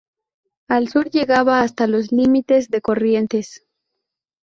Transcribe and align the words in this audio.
Al 0.67 0.87
sur 0.89 1.11
llegaba 1.11 1.61
hasta 1.61 1.85
los 1.85 2.11
límites 2.11 2.71
de 2.71 2.81
Corrientes. 2.81 3.67